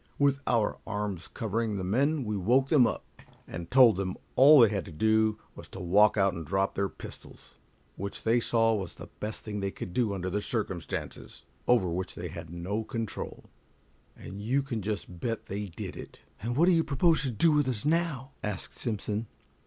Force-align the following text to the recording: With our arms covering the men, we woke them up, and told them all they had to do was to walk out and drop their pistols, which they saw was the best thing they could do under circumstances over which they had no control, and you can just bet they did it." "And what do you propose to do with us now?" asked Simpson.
With 0.17 0.39
our 0.47 0.79
arms 0.87 1.27
covering 1.27 1.77
the 1.77 1.83
men, 1.83 2.23
we 2.23 2.35
woke 2.35 2.69
them 2.69 2.87
up, 2.87 3.05
and 3.47 3.69
told 3.69 3.97
them 3.97 4.17
all 4.35 4.59
they 4.61 4.69
had 4.69 4.83
to 4.85 4.91
do 4.91 5.37
was 5.53 5.67
to 5.67 5.79
walk 5.79 6.17
out 6.17 6.33
and 6.33 6.43
drop 6.43 6.73
their 6.73 6.89
pistols, 6.89 7.53
which 7.97 8.23
they 8.23 8.39
saw 8.39 8.73
was 8.73 8.95
the 8.95 9.09
best 9.19 9.43
thing 9.43 9.59
they 9.59 9.69
could 9.69 9.93
do 9.93 10.15
under 10.15 10.41
circumstances 10.41 11.45
over 11.67 11.87
which 11.87 12.15
they 12.15 12.29
had 12.29 12.49
no 12.49 12.83
control, 12.83 13.43
and 14.17 14.41
you 14.41 14.63
can 14.63 14.81
just 14.81 15.19
bet 15.19 15.45
they 15.45 15.67
did 15.67 15.95
it." 15.95 16.19
"And 16.41 16.57
what 16.57 16.65
do 16.65 16.71
you 16.71 16.83
propose 16.83 17.21
to 17.21 17.29
do 17.29 17.51
with 17.51 17.67
us 17.67 17.85
now?" 17.85 18.31
asked 18.43 18.77
Simpson. 18.79 19.27